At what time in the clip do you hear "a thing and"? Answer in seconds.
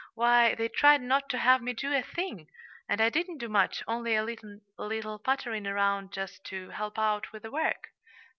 1.93-2.99